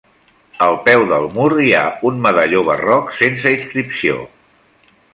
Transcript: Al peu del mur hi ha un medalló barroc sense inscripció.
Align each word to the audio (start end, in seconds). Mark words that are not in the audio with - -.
Al 0.67 0.77
peu 0.87 1.05
del 1.11 1.27
mur 1.35 1.49
hi 1.65 1.75
ha 1.79 1.83
un 2.11 2.19
medalló 2.25 2.65
barroc 2.71 3.15
sense 3.23 3.55
inscripció. 3.59 4.21